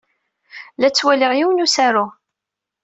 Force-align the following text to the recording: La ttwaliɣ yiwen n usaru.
La 0.79 0.89
ttwaliɣ 0.91 1.31
yiwen 1.37 1.57
n 1.61 1.63
usaru. 1.65 2.05